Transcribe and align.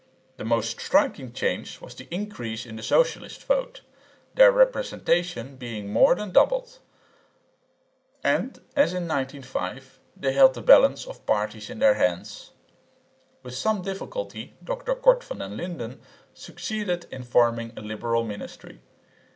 The 0.37 0.43
most 0.43 0.79
striking 0.81 1.31
change 1.31 1.79
was 1.79 1.93
the 1.93 2.07
increase 2.09 2.65
in 2.65 2.75
the 2.75 2.81
socialist 2.81 3.43
vote, 3.43 3.81
their 4.33 4.51
representation 4.51 5.57
being 5.57 5.93
more 5.93 6.15
than 6.15 6.31
doubled; 6.31 6.79
and, 8.23 8.57
as 8.75 8.93
in 8.93 9.07
1905, 9.07 9.99
they 10.17 10.33
held 10.33 10.55
the 10.55 10.63
balance 10.63 11.05
of 11.05 11.23
parties 11.27 11.69
in 11.69 11.77
their 11.77 11.93
hands. 11.93 12.49
With 13.43 13.53
some 13.53 13.83
difficulty 13.83 14.55
Dr 14.63 14.95
Cort 14.95 15.23
van 15.23 15.37
den 15.37 15.55
Linden 15.55 16.01
succeeded 16.33 17.05
in 17.11 17.21
forming 17.21 17.71
a 17.77 17.81
liberal 17.81 18.23
ministry. 18.23 18.79